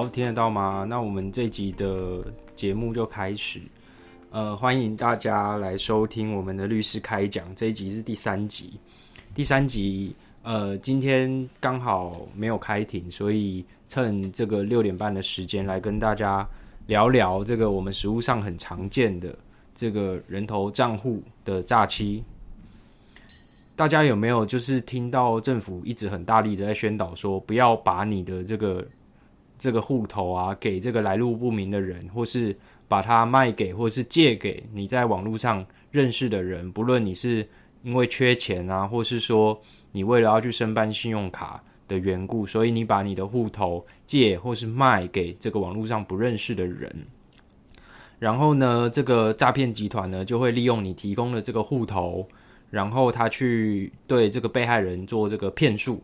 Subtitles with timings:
[0.00, 0.86] 好，听得到吗？
[0.88, 2.24] 那我们这集的
[2.54, 3.60] 节目就开始。
[4.30, 8.80] 呃，欢迎大家来收听我们的律师开讲，这一集是第三集。
[9.34, 16.48] 第三集，呃，今天刚好没有开庭，所以趁这个六点半的时间来跟大家
[16.86, 19.36] 聊聊这个我们实务上很常见的
[19.74, 22.24] 这个人头账户的诈欺。
[23.76, 28.82] 大家有没有就是听到政府一直很大力的在宣导说，不要把你的这个
[29.60, 32.56] 这个户头啊给这个来路不明的人，或是
[32.88, 37.46] 把它卖给或是借给你在网络上认识的人，不论你是
[37.82, 39.60] 因为缺钱啊，或是说
[39.92, 46.90] 你为了要去申办信用卡的缘故，所以你把你的户头借或是卖给这个网络上不认识的人，
[48.18, 52.26] 然后呢，这个诈骗集团呢就会利用你提供的这个户头。
[52.70, 56.00] 然后他去对这个被害人做这个骗术，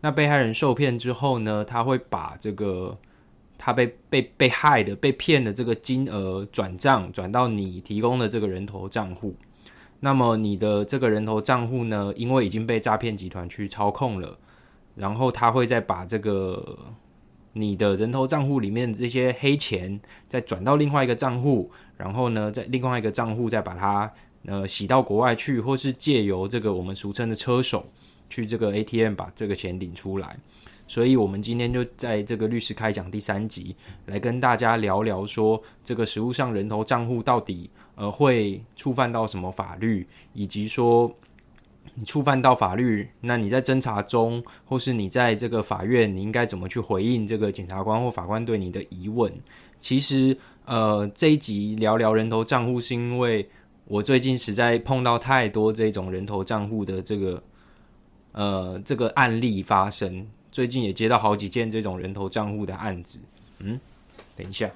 [0.00, 2.98] 那被害人受骗之后呢，他会把这个
[3.58, 9.34] 他被被被害的被骗的这个金额转账转到你提供的这个人头账户，
[10.00, 14.38] 那么你的这个人头账户呢，因为已经被诈骗集团去操控了，
[14.94, 16.78] 然后他会再把这个
[17.52, 24.10] 你的人头账户里面这些黑钱再转到另外一个账户，然后呢，在另外一个账户再把它。
[24.46, 27.84] 呃，洗到国外去，或是借由这个我们俗称的车手
[28.30, 30.38] 去这个 ATM 把这个钱领出来。
[30.88, 41.14] 所以，我们今天就在这个律师开讲第三集来跟大家聊聊，说这个实物上人头账户到底呃会触犯到什么法律，以及说
[41.94, 49.32] 你触犯到法律，那你在侦查中，或是你在这个法院，你应该怎么去回应这个检察官或法官对你的疑问？
[49.78, 53.48] 其实，呃，这一集聊聊人头账户，是因为。
[53.90, 57.42] 我最近实在碰到太多这种人头账户的这个，
[58.32, 60.28] 呃，这个案例发生。
[60.58, 63.20] 最近也接到好几件这种人头账户的案子。
[63.60, 63.78] 嗯，
[64.36, 64.68] 等一下。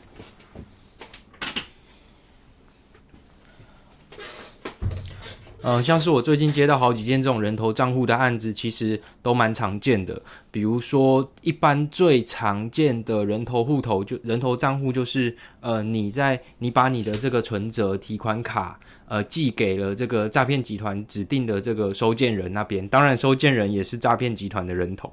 [5.63, 10.23] 呃，像是我最近接到好几件这种人头账户的案子，其实都蛮常见的。
[10.53, 25.13] 比如说，一般最常见的人头户头就人头账户，就是呃，你在你把你的这个存折、提款卡，呃，寄给了这个诈骗集团指定的这个收件人那边，当然收件人也是诈骗集团的人头，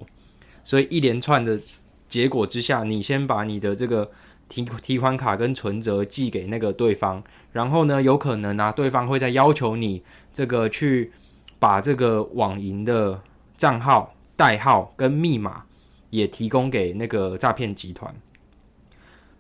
[0.70, 1.60] 所以一连串的
[2.08, 4.12] 结果之下，你先把你的这个。
[4.50, 7.22] 提提款卡跟存折寄给那个对方，
[7.52, 10.02] 然后呢，有可能啊，对方会再要求你
[10.34, 11.12] 这个去
[11.60, 13.22] 把这个网银的
[13.56, 15.66] 账号、代号跟密码
[16.10, 18.12] 也提供给那个诈骗集团。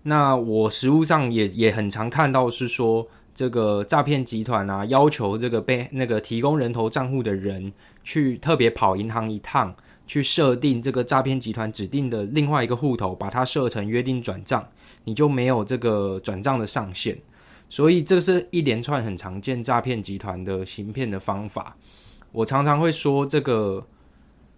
[0.03, 7.73] 那我实物上也也很常看到是说，这个诈骗集团啊，要求这个被那个提供人头账户的人
[8.03, 9.75] 去特别跑银行一趟，
[10.09, 14.67] 去设定这个诈骗集团指定的另外一个户头，把它设成约定转账。
[15.05, 17.17] 你就没有这个转账的上限，
[17.69, 21.77] 所以这是一连串很常见诈骗集团的行骗的方法。
[22.31, 23.83] 我常常会说，这个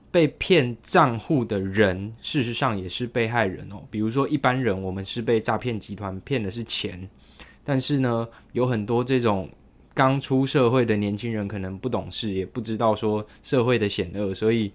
[0.09, 3.83] 被骗账户的人，事实上也是被害人哦。
[3.89, 7.07] 比如说，一般人我们是被诈骗集团骗的是钱，
[7.63, 9.49] 但是呢，有很多这种
[9.93, 14.73] 刚出社会的年轻人，可能不懂事，也不知道说社会的险恶，所以，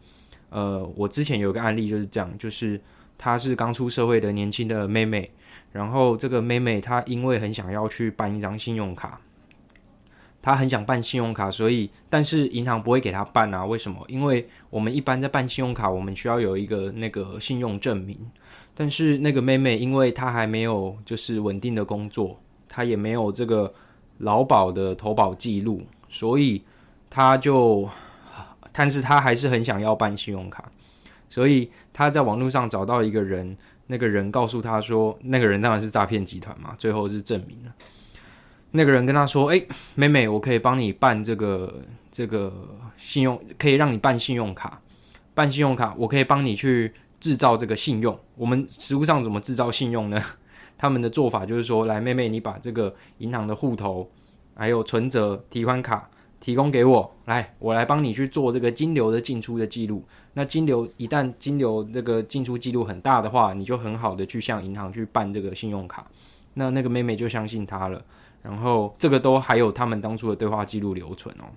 [0.57, 2.81] 呃，我之前有个案例就是这样，就是
[3.19, 5.31] 她是刚出社会的年轻的妹妹。
[5.73, 9.21] 然后这个妹妹她因为很想要去办一张信用卡，
[10.41, 13.67] 她很想办信用卡，所以但是银行不会给她办啊？
[13.67, 14.03] 为什么？
[14.09, 18.19] 因为我们一般在办信用卡，我们需要有一个那个信用证明。
[18.75, 23.75] 但是那个妹妹因为她还没有就是稳定的工作，她也没有这个
[24.19, 26.63] 劳保的投保记录，所以
[27.11, 27.87] 她就，
[28.77, 30.71] 但是他还是很想要办信用卡，
[31.31, 33.57] 所以他在网络上找到一个人。
[33.89, 37.73] 那个人告诉他说：“那个人当然是诈骗集团嘛。”最后是证明了。
[38.73, 42.53] 那个人跟他说：“哎，妹妹，我可以帮你办这个这个
[42.97, 44.83] 信用，可以让你办信用卡。
[45.35, 48.19] 办信用卡，我可以帮你去制造这个信用。
[48.35, 50.21] 我们实物上怎么制造信用呢？
[50.77, 54.11] 他们的做法就是说：来，妹妹，你把这个银行的户头、
[54.57, 56.11] 还有存折、提款卡
[56.47, 60.05] 提供给我，来，我来帮你去做这个金流的进出的记录。”
[60.35, 66.07] 那金流一旦金流这个进出记录很大的话，你就很好的去向银行去办这个信用卡。
[66.55, 68.01] 那那个妹妹就相信他了，
[68.45, 71.51] 然后这个都还有他们当初的对话记录留存哦。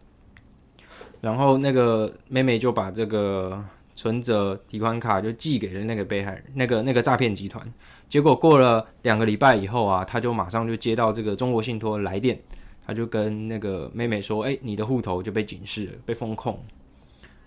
[1.21, 3.63] 然后那个妹妹就把这个
[3.93, 7.63] 存折、提款卡就寄给了那个被害人，那个那个诈骗集团。
[8.07, 12.41] 结果过了两个礼拜以后啊，他就马上就接到这个中国信托来电，
[12.89, 16.59] 他就跟那个妹妹说：“哎，你的户头就被警示了，被封控。”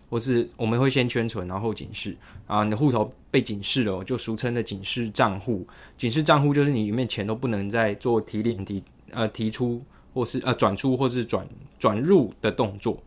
[0.09, 2.15] 或是我们会先圈存，然后警示
[2.47, 5.67] 啊，你的户头被警示了，就俗称的警示账户。
[5.97, 9.83] 警示账户就是你里面钱都不能再做提领、提呃提出
[10.15, 11.49] 或是呃转出或是转
[11.79, 13.03] 转入的动作。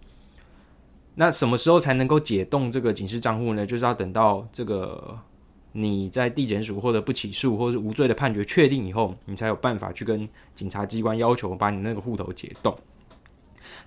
[1.14, 3.66] 那什么时候才能够解冻这个警示账户呢？
[3.66, 5.18] 就是要等到这个
[5.77, 12.74] 你在地检署或者不起诉或者无罪的判决确定以后，你才有办法去跟警察机关要求把你那个户头解冻。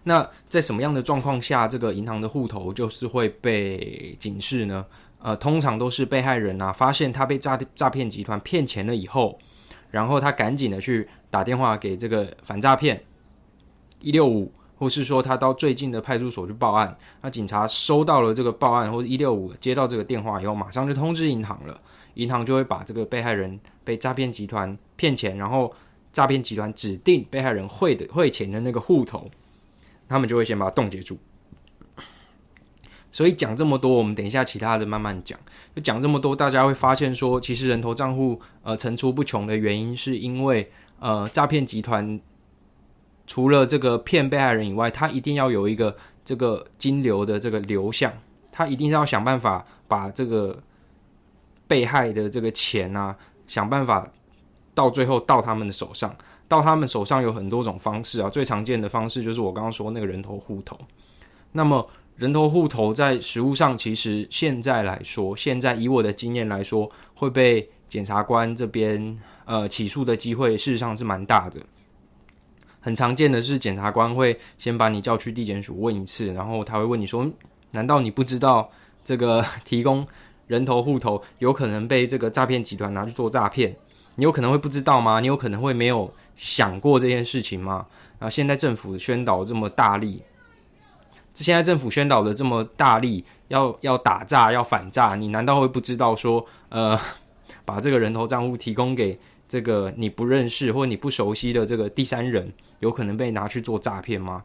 [0.05, 4.85] 那在什么样的状况下，这个银行的户头就是会被警示呢？
[5.20, 9.38] 呃，通常都是被害人啊发现他被诈诈骗集团骗钱了以后，
[9.90, 13.02] 然后他赶紧的去打电话给这个反诈骗
[14.00, 16.96] 一六五，或是说他到最近的派出所去报案。
[17.20, 21.80] 那警察收到了这个报案或者一六五接到这个电话以后，马上就通知银行了，
[22.14, 25.75] 银行就会把这个被害人被诈骗集团骗钱，然后
[26.12, 29.30] 诈骗集团指定被害人汇的汇钱的那个户头。
[30.10, 31.19] 他们就会先把它冻结住，
[33.12, 35.38] 所以讲这么多，我们等一下其他的慢慢讲。
[35.76, 42.19] 就讲这么多，大家会发现说，其实人头账户呃层出不穷的原因，是因为呃诈骗集团
[43.28, 45.94] 除了这个骗被害人以外，他一定要有一个
[46.25, 48.12] 这个金流的这个流向，
[48.50, 50.58] 他一定是要想办法把这个
[51.69, 53.14] 被害的这个钱啊，
[53.46, 54.10] 想办法
[54.75, 56.12] 到最后到他们的手上。
[56.48, 60.78] 到他们手上有很多种方式啊，最常见的方式就是我刚刚说那个人头户头。
[61.52, 61.86] 那么
[62.16, 71.60] 人头户头在实物上，其实现在来说，现在以我的经验来说，会被检察官这边呃起诉的机会，事实上是蛮大的。
[72.80, 77.28] 很常见的是，检察官会先把你叫去地检署问一次，然后他会问你说
[77.72, 78.70] ：“难道你不知道
[79.04, 80.06] 这个提供
[80.46, 83.76] 人头户头有可能被这个诈骗集团拿去做诈骗？”
[84.16, 85.20] 你有可能会不知道吗？
[85.20, 87.86] 你有可能会没有想过这件事情吗？
[88.19, 90.22] 啊，现在政府宣导这么大力，
[91.34, 96.98] 现在政府宣导的这么大力，要要打诈要反诈，你难道会不知道说，呃，
[97.64, 99.16] 把这个人头账户提供给
[99.49, 104.45] 这个你不认识或你不熟悉的这个第三人，有可能被拿去做诈骗吗？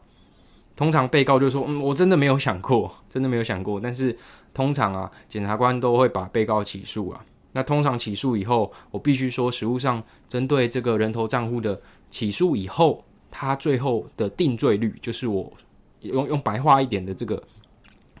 [0.74, 3.78] 通常被告就说，嗯，我真的没有想过，真的没有想过。
[3.80, 4.16] 但是
[4.52, 7.24] 通常啊，检察官都会把被告起诉啊。
[7.52, 11.80] 那通常起诉以后，我必须说，实务上针对这个人头账户的
[12.10, 15.52] 起诉以后，他最后的定罪率，就是我
[16.00, 17.40] 用用白话一点的这个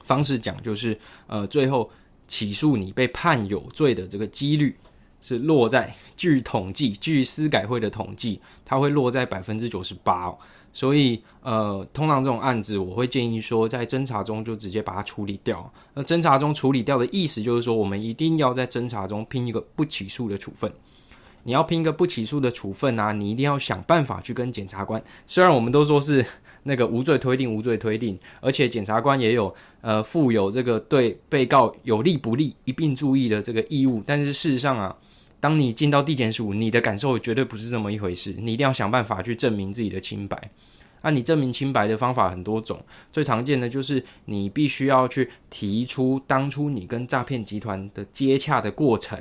[0.04, 0.96] 方式讲，就是
[1.26, 1.90] 呃，最后
[2.28, 4.76] 起诉你被判有罪的这个几率，
[5.24, 10.30] 是落在据统计，据司改会的统计，它会落在百分之九十八。
[10.74, 15.72] 所以，呃，通常这种案子，我会建议说，在侦查中就直接把它处理掉。
[15.94, 20.70] 那侦查中处理掉的意思，就是说，我们一定要在侦查中拼一个不起诉的处分。
[21.44, 25.02] 你要拼一个不起诉的处分啊，你一定要想办法去跟检察官。
[25.26, 26.26] 虽然我们都说是
[26.64, 34.94] 那个无罪推定，无罪推定，而且检察官也有呃负有这个对被告有利不利一并注意的这个义务，但是事实上啊。
[35.44, 38.34] 当你进到地检署，你的感受绝对不是这么一回事。
[38.38, 40.50] 你一定要想办法去证明自己的清白。
[41.02, 42.82] 那你证明清白的方法很多种，
[43.12, 49.20] 最常见的就是你必须要去提出当初你跟诈骗集团的接洽的过程，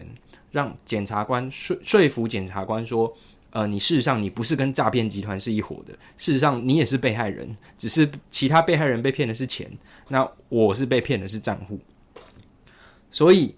[0.51, 3.13] 让检察官说说服检察官说，
[3.49, 9.69] 呃，你事实上你不是跟诈骗集团是一伙的，事实上你也是被害人，只是其他被害人被骗的是钱，
[10.07, 11.77] 那我是被骗的是账户，
[13.12, 13.53] 所以。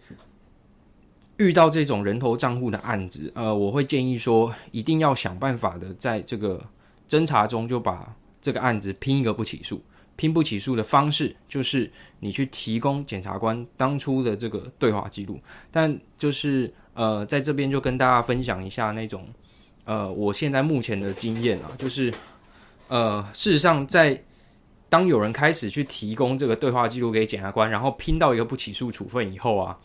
[1.38, 6.64] 遇到这种人头账户的案子，呃，我会建议说，一定要想办法的，在这个
[7.08, 9.82] 侦查中就把这个案子拼一个不起诉。
[10.18, 15.38] 拼不起诉的方式，就是你去提供检察官当初的这个对话记录。
[15.70, 19.28] 但就是呃，在这边就跟大家分享一下那种
[19.84, 22.14] 呃，我现在目前的经验啊，就是
[22.88, 24.24] 呃，事实上在
[24.88, 29.78] 当有人开始去提供这个对话记录给检察官，然后拼到一个不起诉处分以后啊。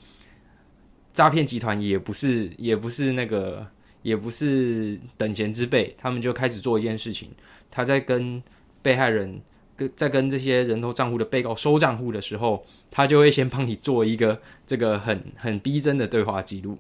[1.21, 3.67] 诈骗集团也不是，也不是那个，
[4.01, 7.29] 也不是等闲之辈，他们就开始做一件事情，
[7.71, 8.43] 他在跟
[8.81, 9.39] 被害人，
[9.77, 16.79] 跟在跟这些人头账户的被告收账户的时候，他就会先帮你做一个这个很很逼真的对话记录，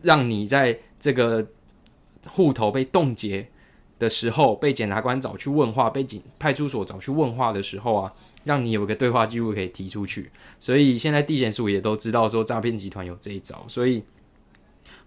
[0.00, 1.46] 让你在这个
[2.26, 3.46] 户头被冻结
[3.98, 8.12] 的时候，被检察官找去问话，被警派出所找去问话的时候啊。
[8.46, 14.04] 让你有个对话记录可以提出去，所以现在地检署也都知道说诈骗集团有这一招，所以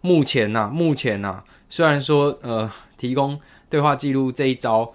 [0.02, 4.92] 目前呐，目前呐，虽然说呃提供对话记录这一招，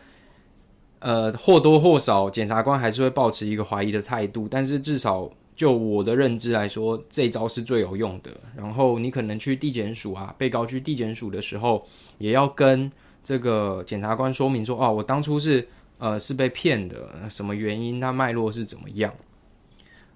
[0.99, 8.31] 呃或多或少检察官还是会保持一个怀疑的态度，但是至少就我的认知来说，这招是最有用的。
[8.55, 11.87] 然后你可能去地检署啊，被告去地检署的时候，
[12.19, 12.93] 也要跟
[13.25, 15.67] 这个检察官说明说，哦，我当初是。
[15.97, 18.01] 呃，是被骗的，什么原因？
[18.01, 19.15] 它脉络是怎么样？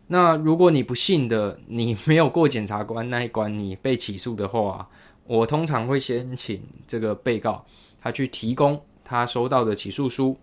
[0.08, 4.88] 那如果你不信的，你没有过检察官那一关，你被起诉的话，
[5.24, 7.64] 我通常会先请这个被告
[8.02, 10.36] 他去提供他收到的起诉书，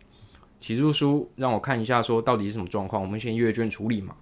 [0.61, 4.15] 起诉书让我看一下，说到底是什么状况，我们先阅卷处理嘛。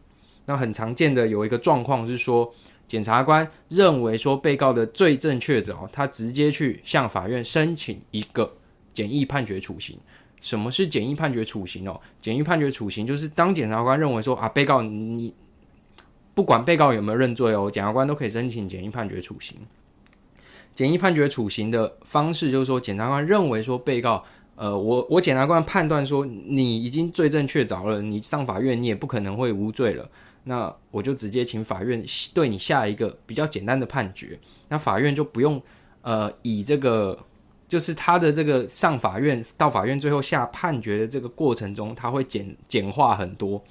[0.45, 2.53] 那很常见的有一个状况是说，
[2.87, 8.53] 检察官认为说被告的罪证确凿，他直接去向法院申请一个
[8.93, 9.97] 简易判决处刑。
[10.41, 11.97] 什么是简易判决处刑哦？
[12.19, 15.33] 简易判决处刑就是当检察官认为说啊，被告你
[16.33, 19.57] 不管被告有没有认罪哦，检察官都可以申请简易判决处刑。
[20.75, 24.21] 简易判决处刑的方式就是说，检察官认为说被告，
[24.55, 30.09] 呃，我我检察官判断说你已经罪证确凿了，你上法院你也不可能会无罪了，
[30.43, 35.61] 那我就直接请法院对你下一个比较简单的判决，那法院就不用
[36.01, 37.17] 呃以这个。
[37.65, 43.63] 就是他的这个上法院到法院最后下判决的这个过程中，他会简简化很多。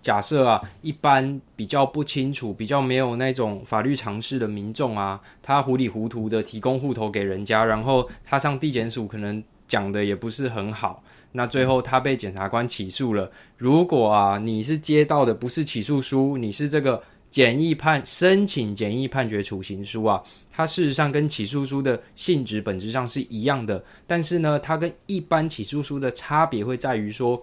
[0.00, 13.30] 假设啊，一般比较不清楚、比较没有那种法律常识的民众啊，他糊里糊涂的提供户头给人家，然后他上地检署可能讲的也不是很好，那最后他被检察官起诉了。
[13.56, 17.02] 如果啊，你是接到的不是起诉书，你是这个。
[17.32, 20.22] 简易判申请简易判决处刑书啊，
[20.52, 27.42] 它事实上跟起诉书的性质本质上是一样的，但是呢，它跟一般起诉书的差别会在于说，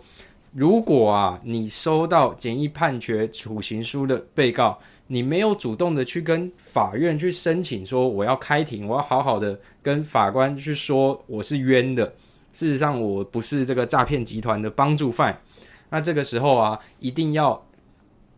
[0.53, 4.77] 如果啊你收到简易判决处刑书的被告，
[5.07, 12.13] 你没有主动的去跟法院去申请说我要开庭，我要好好的跟法官去说我是冤的，
[12.51, 15.41] 事实上我不是这个诈骗集团的帮助犯，
[15.89, 17.65] 那这个时候啊，一定要。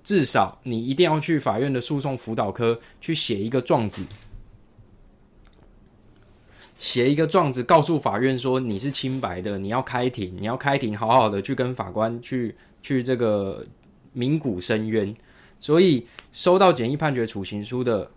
[0.03, 4.03] 至少你一定要去法院的诉讼辅导科去写一个状子，
[6.79, 13.63] 写一个状子，告诉法院说你是清白的，你要开庭，你要开庭，好好的去跟法官去去这个
[14.11, 15.15] 鸣鼓申冤。
[15.59, 18.09] 所以收到简易判决处刑书的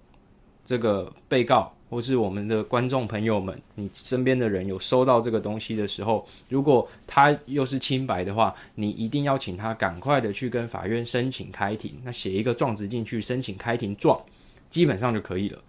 [0.64, 1.70] 这个被告。
[1.94, 14.20] 或是我们的观众朋友们，你身边的人有收到这个东西的时候，如果他又是清白的话，你一定要请他赶快的去跟法院申请开庭，那写一个状子进去申请开庭状，
[14.68, 15.62] 基本上就可以了。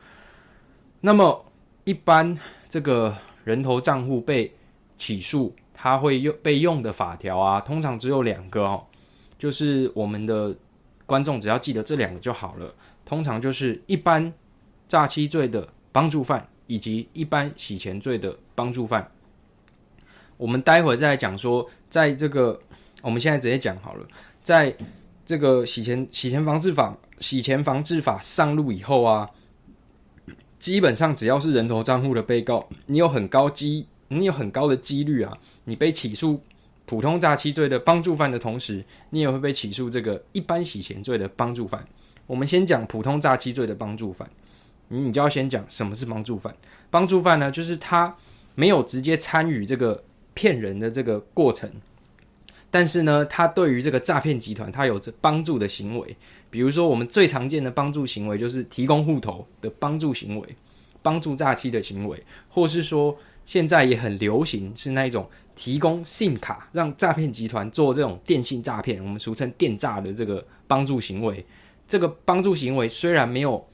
[1.00, 1.46] 那么
[1.84, 2.36] 一般
[2.68, 4.52] 这个人头账户被
[4.98, 8.84] 起诉，他会用被用的法条啊，通常只有两个哦，
[9.38, 10.56] 就是我们的
[11.06, 12.74] 观众只要记得这两个就好了。
[13.06, 14.34] 通常就是一般
[14.90, 15.70] 诈欺罪的。
[15.96, 19.10] 帮助犯以及一般洗钱罪的帮助犯，
[20.36, 22.60] 我们待会再讲说，在这个
[23.02, 24.06] 我们现在直接讲好了，
[24.44, 24.76] 在
[25.26, 29.30] 这个洗钱洗钱防治法洗钱防治法上路以后啊，
[30.60, 36.42] 基本上只要是人头账户的被告，你有很高机，你有很高的几率啊，你被起诉
[36.86, 41.88] 普通诈欺罪的帮助犯的同时，你也会被起诉这个一般洗钱罪的帮助犯。
[42.28, 44.30] 我们先讲普通诈欺罪的帮助犯。
[44.90, 46.56] 你就要先讲什么是帮助犯。
[46.90, 48.16] 帮助犯呢，就是他
[48.54, 51.70] 没有直接参与这个骗人的这个过程，
[52.72, 56.16] 但是呢，他对于这个诈骗集团，他有着帮助的行为。
[56.50, 60.56] 比如说，我们最常见的帮助行为就是提供户头的帮助行为，
[61.02, 71.46] 帮助诈欺的行为，或是说现在也很流行是那一种提供 SIM 卡，让诈骗集团做这种电信诈骗，我们俗称电诈的这个帮助行为。
[71.88, 73.68] 这个帮助行为虽然没有。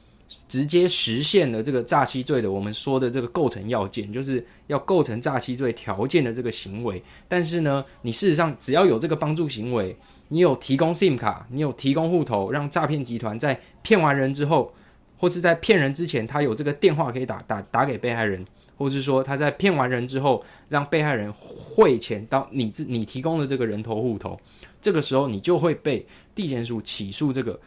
[0.48, 7.02] 直接实现了这个诈欺罪的我们说的这个构成要件，就是要构成诈欺罪条件的这个行为。
[7.28, 9.96] 但是呢，你事实上只要有这个帮助行为，
[10.30, 14.74] 你有提供 SIM 卡，你有提供户头，让诈骗集团在骗完人之后，
[15.18, 18.46] 或是在骗人之前，他有这个电话可以打打打给被害人，
[18.78, 24.40] 或是说他在骗完人之后，让被害人汇钱到你自你提供的这个人头户头，
[24.82, 27.60] 这个时候你就会被地检署起诉这个。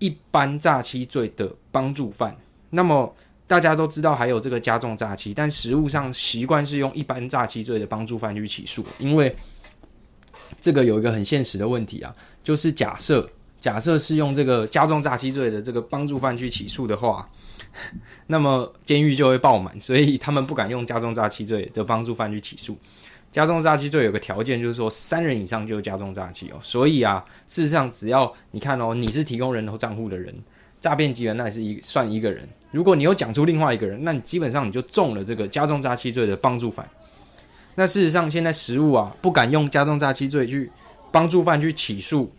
[0.00, 2.36] 一般诈欺罪的帮助犯，
[2.70, 3.14] 那么
[3.46, 9.36] 大家都知道还有这个加重诈欺，但实务上习惯是用一般诈欺罪的帮助犯去起诉，因为
[10.60, 13.28] 这个有一个很现实的问题啊，就是假设
[13.60, 17.28] 假设是用这个加重诈欺罪的这个帮助犯去起诉的话，
[18.28, 22.78] 那么监狱就会爆满，所以他们不敢用加重诈欺罪的帮助犯去起诉。
[23.32, 26.58] 加重诈欺罪有个条件，就是说三人以上就加重诈欺哦。
[26.60, 30.34] 所以啊，事实上只要你看哦，你是提供人头账户的人，
[30.80, 32.48] 诈骗集团那也是一算一个人。
[32.72, 36.88] 如果你有讲出另外一个人，那你基本上你就中了这个加重诈欺罪的帮助犯。
[37.76, 40.70] 那事实上现在实务啊，不敢用加重诈欺罪去
[41.12, 42.32] 帮助犯去起诉，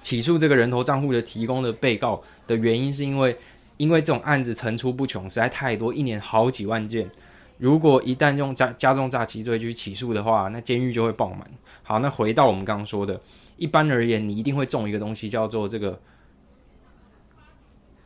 [0.00, 3.36] 起诉这个人头账户的提供的被告的原因，是因为
[3.76, 7.10] 因为这种案子层出不穷，实在太多，一年好几万件。
[7.58, 11.40] 如果一旦用加加重诈欺罪去起诉的话，那监狱就会爆满。
[11.82, 13.20] 好，那回到我们刚刚说的，
[13.56, 16.00] 一般而言，你一定会中一个东西，叫做这个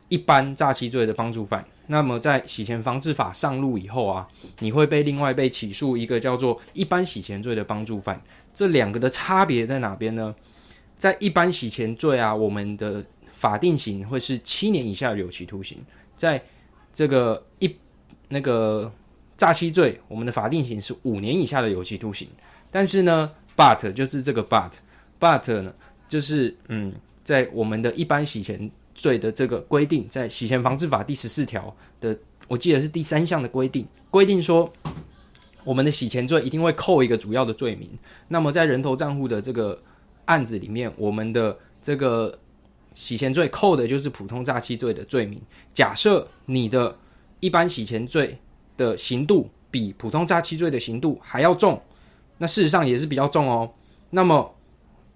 [0.09, 1.65] 一般诈欺罪的帮助犯。
[1.87, 4.27] 那么在洗钱防治法上路以后啊，
[4.59, 8.21] 你会被另外被起诉一个叫做一般洗钱罪的帮助犯。
[8.53, 10.33] 这两个的差别在哪边呢？
[10.95, 15.79] 在一般洗钱罪啊，我们的法定刑会是七年以下有期徒刑；
[16.15, 16.41] 在
[16.93, 17.75] 这个一
[18.29, 18.89] 那个
[19.37, 22.27] 诈欺罪，我们的法定刑是五年以下的有期徒刑。
[22.71, 25.73] 但是呢，but 就是这个 but，but 呢
[26.07, 28.71] 就是嗯，在我们的一般洗钱。
[28.95, 32.15] 罪的这个规定，在洗钱防治法第十四条的，
[32.47, 34.71] 我记得是第三项的规定，规定说，
[35.63, 37.89] 我们的洗钱罪一定会扣一个主要的罪名。
[38.27, 39.81] 那么在人头账户的这个
[40.25, 42.37] 案子里面，我们的这个
[42.93, 45.41] 洗钱罪扣的就是普通诈欺罪的罪名。
[45.73, 46.95] 假设你的
[47.39, 48.37] 一般洗钱罪
[48.83, 51.81] 的刑度比普通诈欺罪的刑度还要重，
[52.39, 53.71] 那事实上也是比较重哦。
[54.09, 54.53] 那么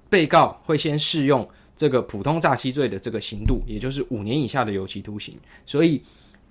[0.10, 1.48] 被告会先适用。
[1.80, 5.38] 这个普通诈欺罪的这个刑度，也就是五年以下的有期徒刑。
[5.64, 6.02] 所以，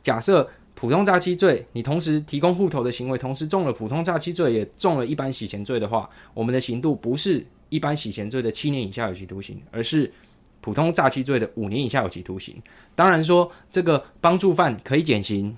[0.00, 10.12] 假设普通诈欺罪你同时提供户头的行为，同时中了普通诈欺罪，也中了一般洗钱罪的话，我们的刑度不是一般洗钱罪的七年以下有期徒刑，而是
[10.60, 12.54] 普通诈欺罪的五年以下有期徒刑。
[12.94, 15.56] 当然说，这个帮助犯可以减刑，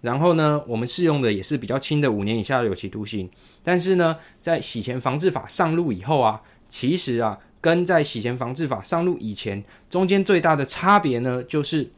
[0.00, 3.28] 然后呢，我们适用的也是比较轻的五年以下的有期徒刑。
[3.62, 7.38] 但是呢，在洗钱防治法上路以后啊，其实啊。
[7.60, 11.90] 跟在洗钱防治法上路以前，中间最大的差别呢，就是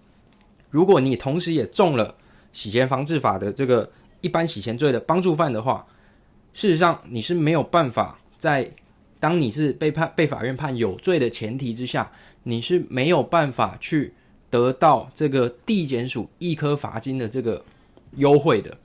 [0.70, 2.14] 如果你同时也中了
[2.50, 3.92] 洗钱防治法的这个
[4.22, 5.86] 一般洗钱罪的帮助犯的话，
[6.54, 8.72] 事实上你是没有办法在
[9.20, 12.10] 当你是被判被法院判有罪的前提之下，
[12.44, 14.14] 你是没有办法去
[14.48, 17.62] 得到这个地检署一颗罚金的这个
[18.16, 18.76] 优惠的。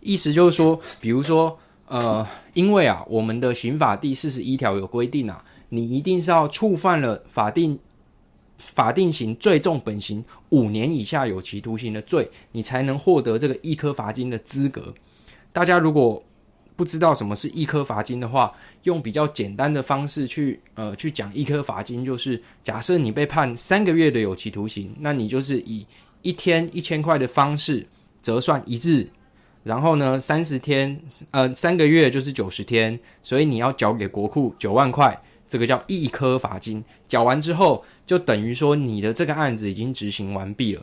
[0.00, 5.44] 意思就是说，比如说，呃，因为啊，我们的刑法第四十一条有规定啊。
[5.70, 7.76] 你一定是要触犯了法定
[8.58, 14.94] 法定刑最重本刑五年以下有期徒刑的罪，你才能获得这个一颗罚金的资格。
[15.52, 16.22] 大家如果
[16.76, 18.52] 不知道什么是一颗罚金的话，
[18.84, 25.84] 用比较简单的方式去呃去讲一颗罚金，就是假设你被判三个月的有期徒刑，那你就是以
[26.22, 27.84] 一天一千块的方式
[28.24, 29.08] 折算一日，
[29.62, 35.22] 然后呢三十天呃三个月就是九十天，所以你要缴给国库九万块。
[35.46, 40.82] 这个叫一颗罚金，缴完之后就等于说你的这个案子已经执行完毕了。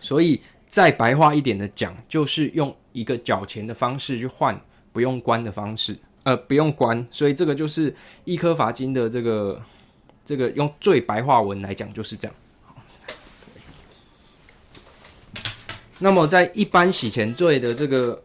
[0.00, 4.58] 所以再白话一点的讲，就是用一个缴钱的方式去换
[4.92, 7.06] 不用关的方式，呃，不用关。
[7.10, 9.62] 所以这个就是一颗罚金的这个
[10.24, 12.34] 这个用最白话文来讲就是这样。
[15.98, 18.22] 那么在一般洗钱罪的这个。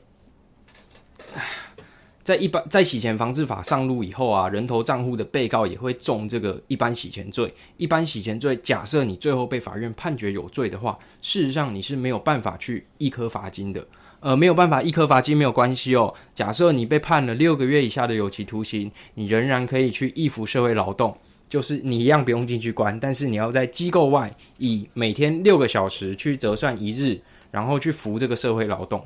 [2.24, 7.52] 在一般在洗钱防治法上路以后啊，人头账户的被告也会中这个一般洗钱罪。
[7.78, 13.86] 一般洗钱罪，假设你最后被法院判决有罪的话，事实上你是没有办法去一颗罚金的。
[14.20, 16.14] 呃，没有办法一颗罚金没有关系哦。
[16.36, 21.18] 假设你被判了六个月以下的有期徒刑，你仍然可以去义服社会劳动，
[21.50, 27.20] 就是你一样不用进去关，但是你要在机构外以每天六个小时去折算一日，
[27.52, 29.06] 然后去服这个社会劳动。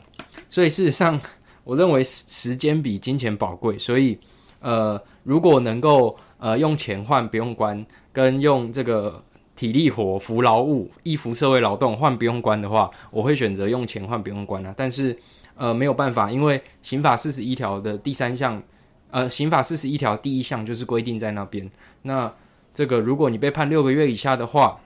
[0.49, 1.19] 所以事实上。
[1.65, 4.19] 我认为时间比金钱宝贵，所以，
[4.60, 9.23] 呃，如果能够呃用钱换不用关，跟用这个
[9.55, 14.71] 体力活服劳务、义服社会劳动换不用关的话，我会选择用钱换不用关啊。
[14.77, 15.17] 但是，
[15.55, 18.62] 呃，没有办法，因为刑法四十一条的第三项，
[19.10, 21.67] 呃，刑法四十一条第一项就是规定在那边。
[22.03, 22.31] 那
[22.75, 24.79] 这个如果你被判六个月以下的话，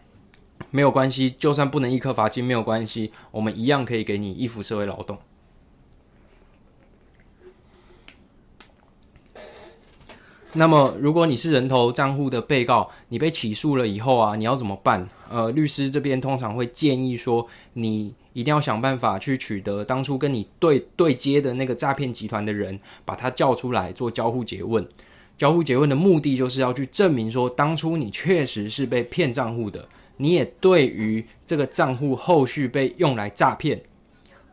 [0.71, 5.17] 没有关系，就算不能一颗罚金没有关系，我们一样可以给你一服社会劳动。
[10.53, 15.07] 那么，如果你是人头账户的被告，你被起诉了以后啊，你要怎么办？
[15.29, 24.87] 呃，律师这边通常会建议说，你一定要想办法去取得当初跟你对对接的那个诈骗集团的人，把他叫出来做交互诘问。
[25.37, 29.87] 交互诘问的目的就是要去证明说，当初你确实是被骗账户的，
[30.19, 33.82] 你也对于这个账户后续被用来诈骗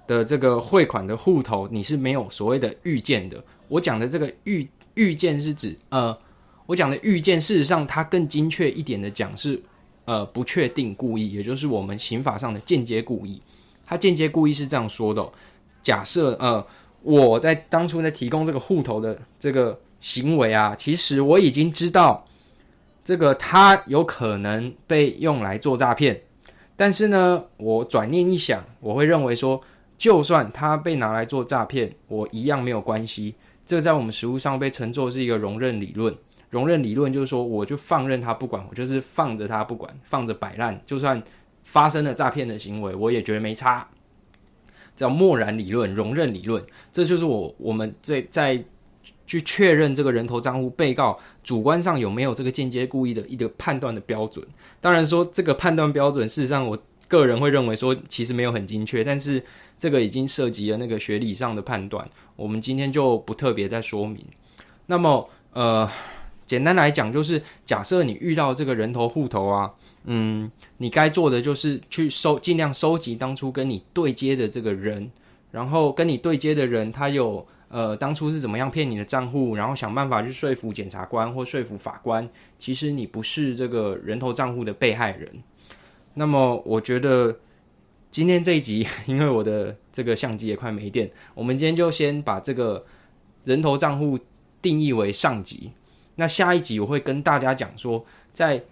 [0.07, 3.45] 的这个汇款的户头，你是没有所谓的预见的。
[3.69, 4.67] 我讲的这个预。
[4.97, 6.19] 预见是指，呃，
[6.65, 9.61] 我讲的预见，事实上它更精确一点的讲是，
[10.07, 13.43] 呃，不确定故意，也就是我们刑法上的间接故意。
[13.85, 15.31] 它间接故意是这样说的：
[15.83, 16.67] 假设，呃，
[17.03, 22.27] 我在当初在提供这个户头的这个行为啊，其实我已经知道
[23.07, 26.23] 这个他有可能被用来做诈骗，
[26.75, 29.63] 但是呢，我转念一想，我会认为说，
[29.97, 33.37] 就算他被拿来做诈骗，我一样没有关系。
[33.65, 36.13] 这在我们实务上被称作是一个容忍理论。
[36.51, 41.23] 容忍理论就是说，我就放任他不管，我就是放着他不管，放着摆烂，就算
[41.63, 43.87] 发生了诈骗的行为，我也觉得没差。
[44.97, 46.61] 叫默然理论、容忍理论，
[46.93, 48.65] 这就是我我们在在
[49.27, 54.47] 去确认这个人头账户被告主观上有没有这个间接故意的一个判断的标准。
[54.81, 59.43] 当然说这个判断标准，事实上我个人会认为说其实没有很精确，但是
[59.79, 64.25] 这个已经涉及了那个学理上的判断，我们今天就不特别再说明。
[64.87, 65.91] 那么呃，
[66.47, 69.73] 简单来讲就是，假设你遇到这个人头户头啊。
[70.09, 75.11] 嗯，你该做的就是去收，尽量收集当初跟你对接的这个人，
[75.51, 85.31] 然后跟你对接的人，他有呃当初是怎么样骗你的账户，然后想办法去说服检察官或说服法官，其实你不是这个人头账户的被害人。
[86.15, 87.39] 那么我觉得
[88.11, 92.87] 今天这一集， 因为我的这个相机也快没电，我们今天就先把这个
[93.45, 94.19] 人头账户
[94.63, 95.73] 定义为上级。
[96.15, 98.63] 那下一集我会跟大家讲说，在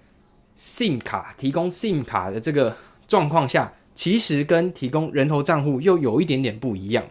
[0.56, 2.74] SIM 卡提供 SIM 卡的这个
[3.06, 7.04] 状况下，其实跟提供人头账户又有一点点不一样。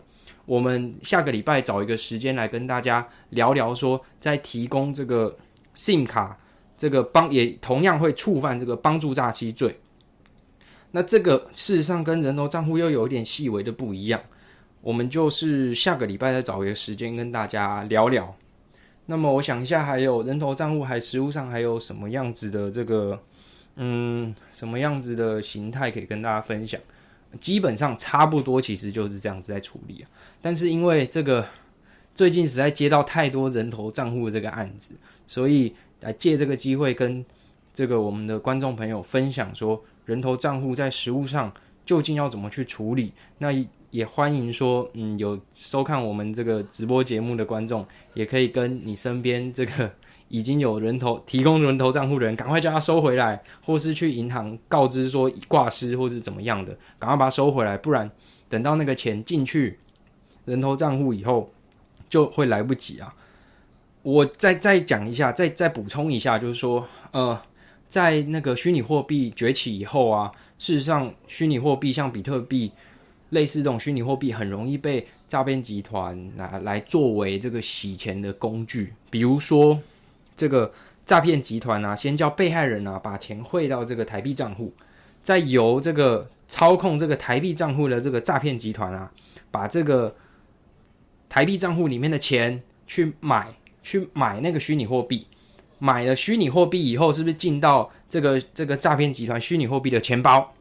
[0.45, 5.37] 我们下个礼拜找一个时间来跟大家聊聊，说在提供这个
[5.73, 6.37] SIM 卡
[6.77, 9.79] 这个帮也同样会触犯这个帮助诈欺罪。
[10.91, 14.21] 那这个事实上跟人头账户又有一点细微的不一样。
[14.81, 18.35] 我们就是下个礼拜再找一个时间跟大家聊聊。
[19.05, 23.19] 那么我想一下，还有人头账户还实物上还有什么样子的这个？
[23.75, 26.79] 嗯，什么样子的形态可以跟大家分享？
[27.39, 30.09] 基本上差不多，其实就是这样子在处理啊。
[30.41, 31.45] 但是因为这个
[32.13, 34.93] 最近实在接到太多人头账户的这个案子，
[35.27, 37.25] 所以来借这个机会跟
[37.73, 41.51] 这个我们的观众朋友分享说，人头账户在实物上
[41.85, 43.13] 究竟要怎么去处理？
[43.39, 43.51] 那
[43.93, 49.89] 也欢迎说，嗯，有收看我们这个直播节目的观众，也可以跟你身边这个。
[50.29, 58.09] 已经有人头提供人头账户的人，赶快叫他收回来，或是去银行告知说挂失或是怎么样的，赶快把它收回来，不然
[58.49, 59.77] 等到那个钱进去
[60.45, 61.51] 人头账户以后，
[62.09, 63.13] 就会来不及啊！
[64.01, 67.39] 我再再讲一下，再再补充一下，就是说，呃，
[67.87, 72.71] 在那个虚拟货币崛起以后啊，事实上，虚拟货币像比特币
[73.33, 79.77] 类似这种虚拟货币，很容易被诈骗集团拿来作为这个洗钱的工具，比如说。
[80.35, 80.73] 这个
[81.05, 84.73] 诈骗集团啊，先叫被害人啊把钱汇到这个台币账户，
[85.21, 89.11] 再由这个操控这个台币账户的这个诈骗集团啊，
[89.51, 90.15] 把这个
[91.29, 95.27] 台币账户里面的钱去买去买那个虚拟货币，
[95.77, 100.51] 买了虚拟货币以后，是不是进到这个这个诈骗集团虚拟货币的钱包？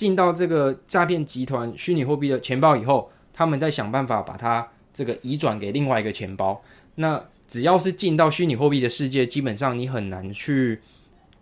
[0.00, 6.62] 进到这个诈骗集团虚拟货币的钱包以后，他们再想办法把它这个移转给另外一个钱包，
[6.94, 7.22] 那。
[7.50, 10.80] 只要是进到虚拟货币的世界，基本上你很难去，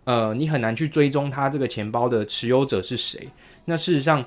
[0.04, 3.28] 呃，你很难去追踪他这个钱包的持有者是谁。
[3.66, 4.24] 那事实上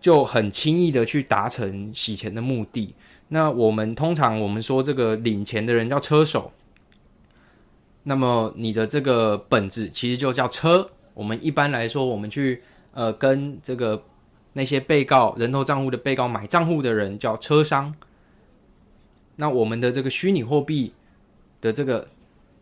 [0.00, 2.92] 就很轻易的去达成洗钱的目的。
[3.28, 6.50] 那我们通常我们说这个领钱的人叫车手，
[8.02, 10.90] 那么你的这个本质其实就叫车。
[11.14, 12.64] 我们一般来说，我们去
[12.96, 14.02] 呃跟这个
[14.54, 17.94] 那些被告人头账户的被告买账户的人叫车商。
[19.36, 20.94] 那我们的这个虚拟货币
[21.60, 22.08] 的这个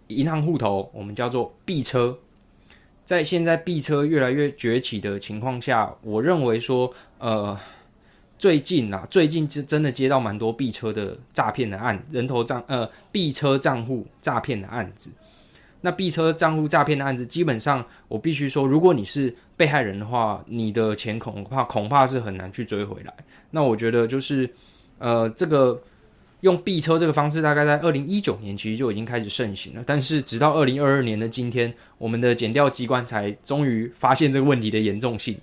[0.09, 2.19] 银行户头，我们叫做币车。
[3.05, 7.57] 在现在币车越来越崛起的情况下，我认为说，呃，
[8.39, 15.13] 最近啊，最近真真的接到蛮多币车的诈骗的案，人头账呃币车账户诈骗的案子。
[15.85, 23.13] 那币车账户诈骗的案子，基本上我必须说，如果你是被害人的话，你的钱恐怕恐怕是很难去追回来。
[23.51, 24.49] 那我觉得就是
[24.99, 25.81] 呃这个。
[26.41, 29.83] 用币车这个方式，大概在二零一九年其实就已经开始盛行了。
[29.87, 35.35] 但是直到二零二二年的今天，我们的检调机关才终于发现这个问题的严重性。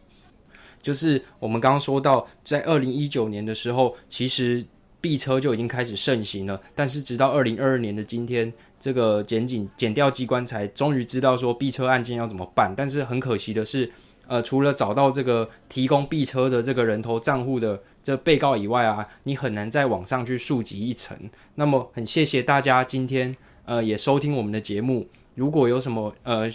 [0.80, 4.63] 就是我们刚刚说到，在二零一九年的时候，其实
[5.01, 6.61] 币车就已经开始盛行了。
[6.73, 12.73] 但是直到二零二二年的今天，这个检警检调机关才终于知道说币车案件要怎么办。
[12.77, 13.91] 但是很可惜的是。
[14.27, 21.17] 呃，除了找到这个提供币车的这个人头账户的这被告以外啊，你很难在网上去溯及一层。
[21.55, 23.35] 那么，很谢谢大家今天
[23.65, 25.05] 呃也收听我们的节目。
[25.35, 26.49] 如果有什么呃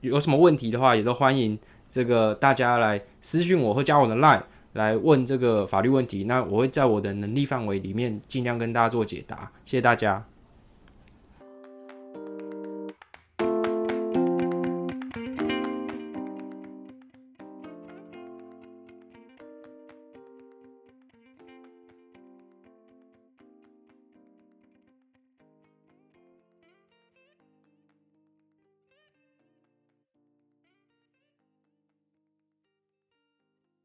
[0.00, 1.58] 有什么问题的话，也都欢迎
[1.90, 4.42] 这个大家来私讯我或加我的 line
[4.78, 6.24] 来问这个法律问题。
[6.24, 9.50] 那我会在我的能力范围里面尽量跟大家做解答。
[9.66, 10.24] 谢谢大家。